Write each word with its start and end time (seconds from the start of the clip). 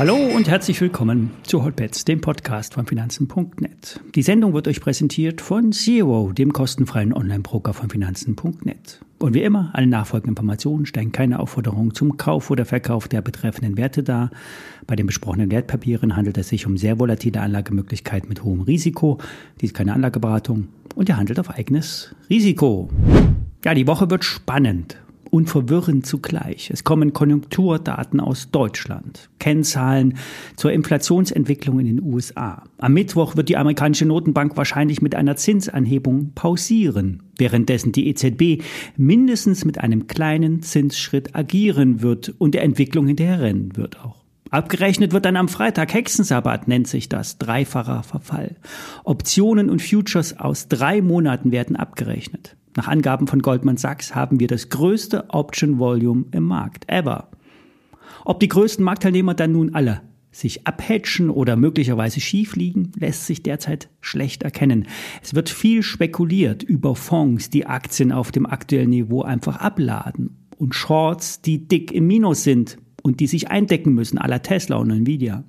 Hallo 0.00 0.16
und 0.16 0.48
herzlich 0.48 0.80
willkommen 0.80 1.28
zu 1.42 1.62
Hotbets, 1.62 2.06
dem 2.06 2.22
Podcast 2.22 2.72
von 2.72 2.86
Finanzen.net. 2.86 4.00
Die 4.14 4.22
Sendung 4.22 4.54
wird 4.54 4.66
euch 4.66 4.80
präsentiert 4.80 5.42
von 5.42 5.72
Zero, 5.72 6.32
dem 6.32 6.54
kostenfreien 6.54 7.12
Online-Broker 7.12 7.74
von 7.74 7.90
Finanzen.net. 7.90 9.02
Und 9.18 9.34
wie 9.34 9.42
immer, 9.42 9.68
alle 9.74 9.86
nachfolgenden 9.86 10.32
Informationen 10.32 10.86
stellen 10.86 11.12
keine 11.12 11.38
Aufforderung 11.38 11.92
zum 11.92 12.16
Kauf 12.16 12.50
oder 12.50 12.64
Verkauf 12.64 13.08
der 13.08 13.20
betreffenden 13.20 13.76
Werte 13.76 14.02
dar. 14.02 14.30
Bei 14.86 14.96
den 14.96 15.04
besprochenen 15.04 15.50
Wertpapieren 15.50 16.16
handelt 16.16 16.38
es 16.38 16.48
sich 16.48 16.66
um 16.66 16.78
sehr 16.78 16.98
volatile 16.98 17.42
Anlagemöglichkeiten 17.42 18.30
mit 18.30 18.42
hohem 18.42 18.62
Risiko. 18.62 19.18
Dies 19.60 19.72
ist 19.72 19.76
keine 19.76 19.92
Anlageberatung 19.92 20.68
und 20.94 21.10
ihr 21.10 21.18
handelt 21.18 21.38
auf 21.38 21.50
eigenes 21.50 22.14
Risiko. 22.30 22.88
Ja, 23.62 23.74
die 23.74 23.86
Woche 23.86 24.08
wird 24.08 24.24
spannend 24.24 24.96
und 25.30 25.50
verwirrend 25.50 26.06
zugleich. 26.06 26.70
Es 26.70 26.82
kommen 26.82 27.12
Konjunkturdaten 27.12 28.18
aus 28.18 28.50
Deutschland, 28.50 29.28
Kennzahlen 29.38 30.16
zur 30.56 30.72
Inflationsentwicklung 30.72 31.78
in 31.78 31.86
den 31.86 32.02
USA. 32.02 32.64
Am 32.78 32.94
Mittwoch 32.94 33.36
wird 33.36 33.50
die 33.50 33.58
amerikanische 33.58 34.06
Notenbank 34.06 34.56
wahrscheinlich 34.56 35.02
mit 35.02 35.14
einer 35.14 35.36
Zinsanhebung 35.36 36.32
pausieren, 36.34 37.22
währenddessen 37.36 37.92
die 37.92 38.08
EZB 38.08 38.62
mindestens 38.96 39.66
mit 39.66 39.78
einem 39.78 40.06
kleinen 40.06 40.62
Zinsschritt 40.62 41.36
agieren 41.36 42.02
wird 42.02 42.34
und 42.38 42.54
der 42.54 42.62
Entwicklung 42.62 43.06
hinterherrennen 43.06 43.76
wird 43.76 44.00
auch. 44.00 44.19
Abgerechnet 44.50 45.12
wird 45.12 45.24
dann 45.24 45.36
am 45.36 45.48
Freitag 45.48 45.94
Hexensabbat 45.94 46.66
nennt 46.66 46.88
sich 46.88 47.08
das, 47.08 47.38
dreifacher 47.38 48.02
Verfall. 48.02 48.56
Optionen 49.04 49.70
und 49.70 49.80
Futures 49.80 50.38
aus 50.38 50.66
drei 50.66 51.00
Monaten 51.00 51.52
werden 51.52 51.76
abgerechnet. 51.76 52.56
Nach 52.76 52.88
Angaben 52.88 53.28
von 53.28 53.42
Goldman 53.42 53.76
Sachs 53.76 54.14
haben 54.14 54.40
wir 54.40 54.48
das 54.48 54.68
größte 54.68 55.30
Option 55.30 55.78
Volume 55.78 56.24
im 56.32 56.44
Markt 56.44 56.88
ever. 56.88 57.28
Ob 58.24 58.40
die 58.40 58.48
größten 58.48 58.84
Marktteilnehmer 58.84 59.34
dann 59.34 59.52
nun 59.52 59.74
alle 59.74 60.02
sich 60.32 60.66
abhatchen 60.66 61.28
oder 61.30 61.56
möglicherweise 61.56 62.20
schief 62.20 62.54
liegen, 62.54 62.92
lässt 62.96 63.26
sich 63.26 63.42
derzeit 63.42 63.88
schlecht 64.00 64.44
erkennen. 64.44 64.86
Es 65.22 65.34
wird 65.34 65.48
viel 65.48 65.82
spekuliert 65.82 66.62
über 66.62 66.94
Fonds, 66.94 67.50
die 67.50 67.66
Aktien 67.66 68.12
auf 68.12 68.30
dem 68.30 68.46
aktuellen 68.46 68.90
Niveau 68.90 69.22
einfach 69.22 69.56
abladen 69.56 70.36
und 70.56 70.74
Shorts, 70.74 71.40
die 71.40 71.66
dick 71.66 71.90
im 71.90 72.06
Minus 72.06 72.44
sind 72.44 72.78
und 73.02 73.20
die 73.20 73.26
sich 73.26 73.50
eindecken 73.50 73.94
müssen, 73.94 74.18
aller 74.18 74.42
Tesla 74.42 74.76
und 74.76 74.90
Nvidia. 74.90 75.44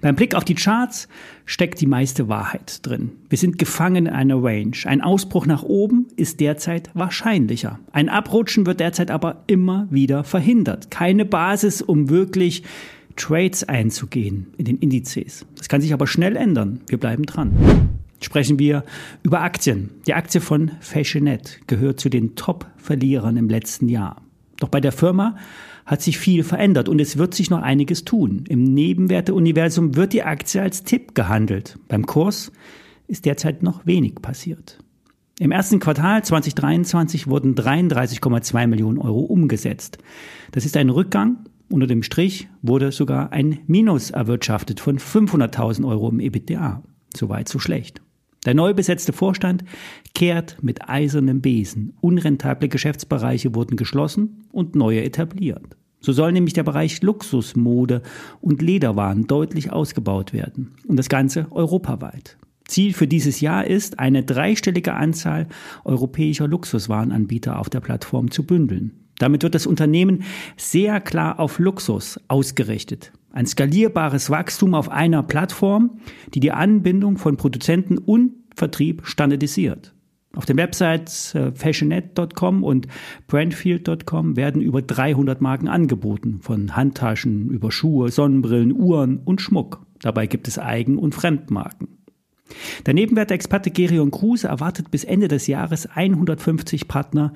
Beim 0.00 0.14
Blick 0.14 0.34
auf 0.34 0.44
die 0.44 0.54
Charts 0.54 1.08
steckt 1.46 1.80
die 1.80 1.86
meiste 1.86 2.28
Wahrheit 2.28 2.86
drin. 2.86 3.12
Wir 3.28 3.38
sind 3.38 3.58
gefangen 3.58 4.06
in 4.06 4.12
einer 4.12 4.42
Range. 4.42 4.76
Ein 4.84 5.00
Ausbruch 5.00 5.46
nach 5.46 5.62
oben 5.62 6.08
ist 6.16 6.40
derzeit 6.40 6.90
wahrscheinlicher. 6.94 7.78
Ein 7.92 8.08
Abrutschen 8.08 8.66
wird 8.66 8.80
derzeit 8.80 9.10
aber 9.10 9.44
immer 9.46 9.86
wieder 9.90 10.24
verhindert. 10.24 10.90
Keine 10.90 11.24
Basis, 11.24 11.82
um 11.82 12.10
wirklich 12.10 12.62
Trades 13.16 13.64
einzugehen 13.64 14.48
in 14.58 14.64
den 14.64 14.78
Indizes. 14.78 15.46
Das 15.56 15.68
kann 15.68 15.80
sich 15.80 15.92
aber 15.92 16.06
schnell 16.06 16.36
ändern. 16.36 16.80
Wir 16.88 16.98
bleiben 16.98 17.24
dran. 17.24 17.52
Sprechen 18.20 18.58
wir 18.58 18.84
über 19.22 19.42
Aktien. 19.42 19.90
Die 20.06 20.14
Aktie 20.14 20.40
von 20.40 20.72
Fashionet 20.80 21.60
gehört 21.66 22.00
zu 22.00 22.08
den 22.08 22.36
Top-Verlierern 22.36 23.36
im 23.36 23.48
letzten 23.48 23.88
Jahr. 23.88 24.22
Doch 24.58 24.68
bei 24.68 24.80
der 24.80 24.92
Firma 24.92 25.36
hat 25.86 26.02
sich 26.02 26.18
viel 26.18 26.44
verändert 26.44 26.88
und 26.88 27.00
es 27.00 27.18
wird 27.18 27.34
sich 27.34 27.50
noch 27.50 27.62
einiges 27.62 28.04
tun. 28.04 28.44
Im 28.48 28.64
Nebenwerteuniversum 28.64 29.96
wird 29.96 30.12
die 30.12 30.22
Aktie 30.22 30.62
als 30.62 30.84
Tipp 30.84 31.14
gehandelt. 31.14 31.78
Beim 31.88 32.06
Kurs 32.06 32.52
ist 33.06 33.26
derzeit 33.26 33.62
noch 33.62 33.86
wenig 33.86 34.16
passiert. 34.16 34.78
Im 35.40 35.50
ersten 35.50 35.80
Quartal 35.80 36.24
2023 36.24 37.26
wurden 37.26 37.54
33,2 37.54 38.66
Millionen 38.68 38.98
Euro 38.98 39.20
umgesetzt. 39.20 39.98
Das 40.52 40.64
ist 40.64 40.76
ein 40.76 40.90
Rückgang. 40.90 41.38
Unter 41.68 41.86
dem 41.86 42.02
Strich 42.02 42.48
wurde 42.62 42.92
sogar 42.92 43.32
ein 43.32 43.58
Minus 43.66 44.10
erwirtschaftet 44.10 44.78
von 44.78 44.98
500.000 44.98 45.86
Euro 45.88 46.08
im 46.08 46.20
EBITDA. 46.20 46.82
Soweit 47.16 47.48
so 47.48 47.58
schlecht. 47.58 48.00
Der 48.44 48.54
neu 48.54 48.74
besetzte 48.74 49.12
Vorstand 49.12 49.64
kehrt 50.14 50.58
mit 50.62 50.88
eisernem 50.88 51.40
Besen. 51.40 51.94
Unrentable 52.00 52.68
Geschäftsbereiche 52.68 53.54
wurden 53.54 53.76
geschlossen 53.76 54.44
und 54.52 54.74
neue 54.74 55.02
etabliert. 55.02 55.76
So 56.00 56.12
soll 56.12 56.32
nämlich 56.32 56.52
der 56.52 56.64
Bereich 56.64 57.02
Luxusmode 57.02 58.02
und 58.42 58.60
Lederwaren 58.60 59.26
deutlich 59.26 59.72
ausgebaut 59.72 60.34
werden. 60.34 60.74
Und 60.86 60.98
das 60.98 61.08
Ganze 61.08 61.46
europaweit. 61.50 62.36
Ziel 62.66 62.92
für 62.92 63.06
dieses 63.06 63.40
Jahr 63.40 63.66
ist, 63.66 63.98
eine 63.98 64.22
dreistellige 64.22 64.94
Anzahl 64.94 65.46
europäischer 65.84 66.46
Luxuswarenanbieter 66.46 67.58
auf 67.58 67.70
der 67.70 67.80
Plattform 67.80 68.30
zu 68.30 68.44
bündeln. 68.44 68.92
Damit 69.18 69.42
wird 69.42 69.54
das 69.54 69.66
Unternehmen 69.66 70.24
sehr 70.56 71.00
klar 71.00 71.38
auf 71.38 71.58
Luxus 71.58 72.20
ausgerichtet. 72.28 73.12
Ein 73.34 73.46
skalierbares 73.46 74.30
Wachstum 74.30 74.74
auf 74.74 74.88
einer 74.88 75.24
Plattform, 75.24 75.98
die 76.32 76.38
die 76.38 76.52
Anbindung 76.52 77.18
von 77.18 77.36
Produzenten 77.36 77.98
und 77.98 78.30
Vertrieb 78.54 79.04
standardisiert. 79.04 79.92
Auf 80.36 80.46
den 80.46 80.56
Websites 80.56 81.34
äh, 81.34 81.50
fashionet.com 81.52 82.62
und 82.62 82.86
brandfield.com 83.26 84.36
werden 84.36 84.62
über 84.62 84.82
300 84.82 85.40
Marken 85.40 85.66
angeboten, 85.66 86.38
von 86.42 86.76
Handtaschen 86.76 87.50
über 87.50 87.72
Schuhe, 87.72 88.12
Sonnenbrillen, 88.12 88.72
Uhren 88.72 89.18
und 89.18 89.40
Schmuck. 89.40 89.84
Dabei 90.00 90.28
gibt 90.28 90.46
es 90.46 90.60
Eigen- 90.60 90.98
und 90.98 91.16
Fremdmarken. 91.16 91.88
Der 92.86 92.94
Nebenwertexperte 92.94 93.72
Gerion 93.72 94.12
Kruse 94.12 94.46
erwartet 94.46 94.92
bis 94.92 95.02
Ende 95.02 95.26
des 95.26 95.48
Jahres 95.48 95.86
150 95.86 96.86
Partner, 96.86 97.32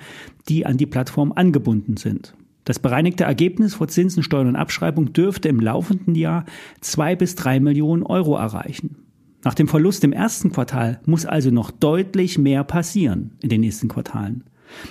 die 0.48 0.64
an 0.64 0.76
die 0.76 0.86
Plattform 0.86 1.32
angebunden 1.32 1.96
sind. 1.96 2.36
Das 2.68 2.78
bereinigte 2.78 3.24
Ergebnis 3.24 3.76
vor 3.76 3.88
Zinsen, 3.88 4.22
Steuern 4.22 4.48
und 4.48 4.56
Abschreibung 4.56 5.14
dürfte 5.14 5.48
im 5.48 5.58
laufenden 5.58 6.14
Jahr 6.14 6.44
zwei 6.82 7.16
bis 7.16 7.34
drei 7.34 7.60
Millionen 7.60 8.02
Euro 8.02 8.36
erreichen. 8.36 9.06
Nach 9.42 9.54
dem 9.54 9.68
Verlust 9.68 10.04
im 10.04 10.12
ersten 10.12 10.52
Quartal 10.52 11.00
muss 11.06 11.24
also 11.24 11.50
noch 11.50 11.70
deutlich 11.70 12.36
mehr 12.36 12.64
passieren 12.64 13.30
in 13.40 13.48
den 13.48 13.62
nächsten 13.62 13.88
Quartalen. 13.88 14.44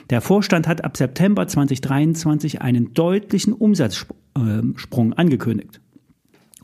Der 0.10 0.22
Vorstand 0.22 0.68
hat 0.68 0.84
ab 0.84 0.98
September 0.98 1.48
2023 1.48 2.64
einen 2.64 2.96
deutlichen 2.96 3.54
Umsatzsprung 3.54 5.14
angekündigt. 5.14 5.80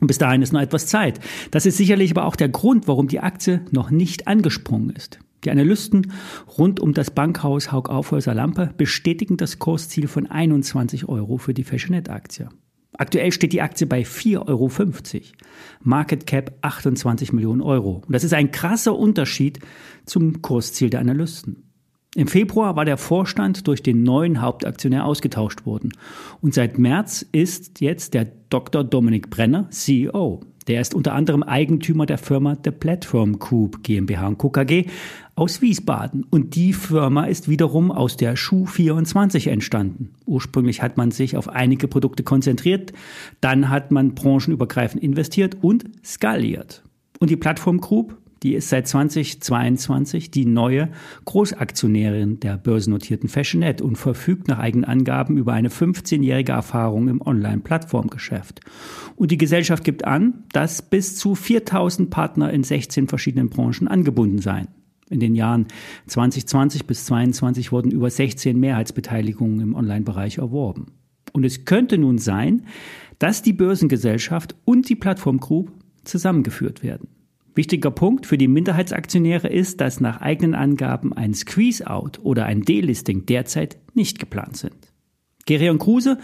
Und 0.00 0.08
bis 0.08 0.18
dahin 0.18 0.42
ist 0.42 0.52
noch 0.52 0.62
etwas 0.62 0.88
Zeit. 0.88 1.20
Das 1.52 1.64
ist 1.64 1.76
sicherlich 1.76 2.10
aber 2.10 2.24
auch 2.24 2.34
der 2.34 2.48
Grund, 2.48 2.88
warum 2.88 3.06
die 3.06 3.20
Aktie 3.20 3.64
noch 3.70 3.92
nicht 3.92 4.26
angesprungen 4.26 4.90
ist. 4.90 5.20
Die 5.44 5.50
Analysten 5.50 6.12
rund 6.58 6.80
um 6.80 6.94
das 6.94 7.10
Bankhaus 7.10 7.70
Haug 7.70 7.90
Aufhäuser 7.90 8.34
Lampe 8.34 8.70
bestätigen 8.76 9.36
das 9.36 9.58
Kursziel 9.58 10.08
von 10.08 10.26
21 10.26 11.08
Euro 11.08 11.36
für 11.36 11.54
die 11.54 11.64
Fashionet-Aktie. 11.64 12.48
Aktuell 12.96 13.32
steht 13.32 13.52
die 13.52 13.60
Aktie 13.60 13.86
bei 13.86 14.02
4,50 14.02 14.46
Euro. 14.46 14.70
Market 15.80 16.26
Cap 16.26 16.54
28 16.62 17.32
Millionen 17.32 17.60
Euro. 17.60 18.02
Und 18.06 18.12
das 18.12 18.24
ist 18.24 18.32
ein 18.32 18.52
krasser 18.52 18.96
Unterschied 18.96 19.58
zum 20.06 20.42
Kursziel 20.42 20.90
der 20.90 21.00
Analysten. 21.00 21.64
Im 22.16 22.28
Februar 22.28 22.76
war 22.76 22.84
der 22.84 22.96
Vorstand 22.96 23.66
durch 23.66 23.82
den 23.82 24.04
neuen 24.04 24.40
Hauptaktionär 24.40 25.04
ausgetauscht 25.04 25.66
worden. 25.66 25.92
Und 26.40 26.54
seit 26.54 26.78
März 26.78 27.26
ist 27.32 27.80
jetzt 27.80 28.14
der 28.14 28.26
Dr. 28.50 28.84
Dominik 28.84 29.30
Brenner 29.30 29.68
CEO. 29.70 30.40
Der 30.66 30.80
ist 30.80 30.94
unter 30.94 31.12
anderem 31.12 31.42
Eigentümer 31.42 32.06
der 32.06 32.18
Firma 32.18 32.56
The 32.62 32.70
Platform 32.70 33.38
Group 33.38 33.82
GmbH 33.82 34.34
Co. 34.34 34.50
KG 34.50 34.86
aus 35.34 35.60
Wiesbaden. 35.60 36.24
Und 36.30 36.54
die 36.54 36.72
Firma 36.72 37.24
ist 37.24 37.48
wiederum 37.48 37.90
aus 37.90 38.16
der 38.16 38.36
Schuh24 38.36 39.50
entstanden. 39.50 40.10
Ursprünglich 40.26 40.82
hat 40.82 40.96
man 40.96 41.10
sich 41.10 41.36
auf 41.36 41.48
einige 41.48 41.88
Produkte 41.88 42.22
konzentriert, 42.22 42.92
dann 43.40 43.68
hat 43.68 43.90
man 43.90 44.14
branchenübergreifend 44.14 45.02
investiert 45.02 45.58
und 45.60 45.84
skaliert. 46.04 46.82
Und 47.18 47.30
die 47.30 47.36
Plattform 47.36 47.80
Group 47.80 48.16
die 48.44 48.54
ist 48.54 48.68
seit 48.68 48.86
2022 48.86 50.30
die 50.30 50.44
neue 50.44 50.90
Großaktionärin 51.24 52.40
der 52.40 52.58
börsennotierten 52.58 53.30
Fashionet 53.30 53.80
und 53.80 53.96
verfügt 53.96 54.48
nach 54.48 54.58
eigenen 54.58 54.84
Angaben 54.84 55.38
über 55.38 55.54
eine 55.54 55.70
15-jährige 55.70 56.52
Erfahrung 56.52 57.08
im 57.08 57.22
Online-Plattformgeschäft. 57.22 58.60
Und 59.16 59.30
die 59.30 59.38
Gesellschaft 59.38 59.82
gibt 59.82 60.04
an, 60.04 60.44
dass 60.52 60.82
bis 60.82 61.16
zu 61.16 61.34
4000 61.34 62.10
Partner 62.10 62.52
in 62.52 62.62
16 62.62 63.08
verschiedenen 63.08 63.48
Branchen 63.48 63.88
angebunden 63.88 64.38
seien. 64.38 64.68
In 65.08 65.20
den 65.20 65.34
Jahren 65.34 65.66
2020 66.06 66.86
bis 66.86 67.06
2022 67.06 67.72
wurden 67.72 67.90
über 67.90 68.10
16 68.10 68.60
Mehrheitsbeteiligungen 68.60 69.60
im 69.60 69.74
Online-Bereich 69.74 70.38
erworben. 70.38 70.86
Und 71.32 71.44
es 71.44 71.64
könnte 71.64 71.96
nun 71.96 72.18
sein, 72.18 72.66
dass 73.18 73.40
die 73.40 73.54
Börsengesellschaft 73.54 74.54
und 74.66 74.90
die 74.90 74.96
Plattform 74.96 75.38
Group 75.38 75.72
zusammengeführt 76.04 76.82
werden. 76.82 77.08
Wichtiger 77.54 77.90
Punkt 77.90 78.26
für 78.26 78.38
die 78.38 78.48
Minderheitsaktionäre 78.48 79.48
ist, 79.48 79.80
dass 79.80 80.00
nach 80.00 80.20
eigenen 80.20 80.54
Angaben 80.54 81.12
ein 81.12 81.34
Squeeze-out 81.34 82.20
oder 82.22 82.46
ein 82.46 82.62
Delisting 82.62 83.26
derzeit 83.26 83.78
nicht 83.94 84.18
geplant 84.18 84.56
sind. 84.56 84.74
Gerion 85.46 85.78
Kruse 85.78 86.18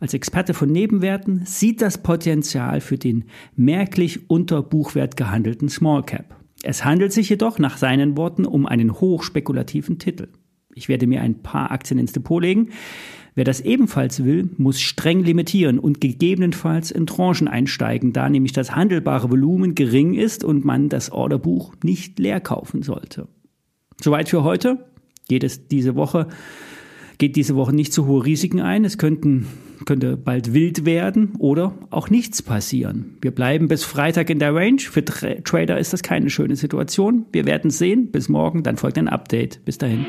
als 0.00 0.14
Experte 0.14 0.54
von 0.54 0.70
Nebenwerten 0.70 1.44
sieht 1.44 1.82
das 1.82 1.98
Potenzial 1.98 2.80
für 2.80 2.98
den 2.98 3.24
merklich 3.56 4.30
unter 4.30 4.62
Buchwert 4.62 5.16
gehandelten 5.16 5.68
Small 5.68 6.04
Cap. 6.04 6.36
Es 6.62 6.84
handelt 6.84 7.12
sich 7.12 7.28
jedoch 7.28 7.58
nach 7.58 7.76
seinen 7.76 8.16
Worten 8.16 8.46
um 8.46 8.66
einen 8.66 9.00
hochspekulativen 9.00 9.98
Titel. 9.98 10.28
Ich 10.74 10.88
werde 10.88 11.08
mir 11.08 11.22
ein 11.22 11.42
paar 11.42 11.72
Aktien 11.72 11.98
ins 11.98 12.12
Depot 12.12 12.40
legen. 12.40 12.70
Wer 13.38 13.44
das 13.44 13.60
ebenfalls 13.60 14.24
will, 14.24 14.50
muss 14.56 14.80
streng 14.80 15.22
limitieren 15.22 15.78
und 15.78 16.00
gegebenenfalls 16.00 16.90
in 16.90 17.06
Tranchen 17.06 17.46
einsteigen, 17.46 18.12
da 18.12 18.28
nämlich 18.28 18.50
das 18.50 18.74
handelbare 18.74 19.30
Volumen 19.30 19.76
gering 19.76 20.14
ist 20.14 20.42
und 20.42 20.64
man 20.64 20.88
das 20.88 21.12
Orderbuch 21.12 21.72
nicht 21.84 22.18
leer 22.18 22.40
kaufen 22.40 22.82
sollte. 22.82 23.28
Soweit 24.00 24.28
für 24.28 24.42
heute. 24.42 24.86
Geht 25.28 25.44
es 25.44 25.68
diese 25.68 25.94
Woche 25.94 26.26
geht 27.18 27.36
diese 27.36 27.54
Woche 27.54 27.72
nicht 27.72 27.92
zu 27.92 28.06
hohe 28.06 28.24
Risiken 28.24 28.60
ein. 28.60 28.84
Es 28.84 28.98
könnten, 28.98 29.46
könnte 29.84 30.16
bald 30.16 30.52
wild 30.52 30.84
werden 30.84 31.34
oder 31.38 31.74
auch 31.90 32.10
nichts 32.10 32.42
passieren. 32.42 33.18
Wir 33.20 33.30
bleiben 33.30 33.68
bis 33.68 33.84
Freitag 33.84 34.30
in 34.30 34.40
der 34.40 34.52
Range. 34.52 34.80
Für 34.80 35.04
Tra 35.04 35.34
Trader 35.44 35.78
ist 35.78 35.92
das 35.92 36.02
keine 36.02 36.30
schöne 36.30 36.56
Situation. 36.56 37.26
Wir 37.30 37.46
werden 37.46 37.70
sehen. 37.70 38.10
Bis 38.10 38.28
morgen, 38.28 38.64
dann 38.64 38.76
folgt 38.76 38.98
ein 38.98 39.06
Update. 39.06 39.64
Bis 39.64 39.78
dahin. 39.78 40.06